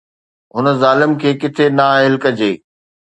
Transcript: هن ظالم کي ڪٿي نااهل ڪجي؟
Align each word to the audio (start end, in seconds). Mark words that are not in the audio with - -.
هن 0.55 0.65
ظالم 0.81 1.11
کي 1.21 1.31
ڪٿي 1.43 1.65
نااهل 1.77 2.13
ڪجي؟ 2.25 2.53